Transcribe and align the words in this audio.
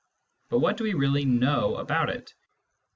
But 0.49 0.61
what 0.61 0.77
do 0.77 0.83
we 0.83 0.95
really 0.95 1.25
know 1.25 1.75
about 1.75 2.09
it 2.09 2.33